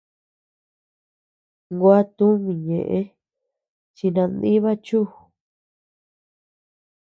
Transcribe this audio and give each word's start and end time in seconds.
Gua 1.79 1.99
tumi 2.15 2.51
ñeʼe 2.67 2.99
chi 3.95 4.07
nandiba 4.15 4.71
chu. 4.85 4.99